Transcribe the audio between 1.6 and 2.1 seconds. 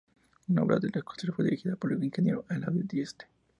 por el